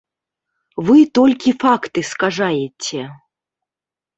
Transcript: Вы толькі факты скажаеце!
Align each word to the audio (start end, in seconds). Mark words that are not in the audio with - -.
Вы 0.87 0.97
толькі 1.17 1.53
факты 1.65 1.99
скажаеце! 2.13 3.01